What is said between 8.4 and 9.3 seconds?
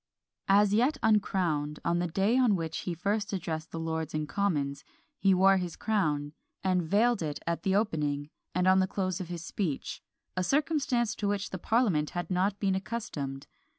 and on the close of